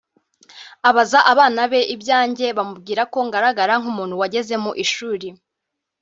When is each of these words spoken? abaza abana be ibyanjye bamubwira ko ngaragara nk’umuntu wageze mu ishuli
abaza 0.89 1.19
abana 1.31 1.61
be 1.71 1.81
ibyanjye 1.95 2.45
bamubwira 2.57 3.01
ko 3.13 3.19
ngaragara 3.27 3.73
nk’umuntu 3.81 4.13
wageze 4.21 4.55
mu 4.63 4.71
ishuli 4.83 5.27